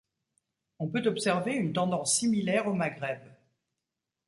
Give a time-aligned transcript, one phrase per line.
[0.79, 3.21] On peut observer une tendance similaire au Maghreb.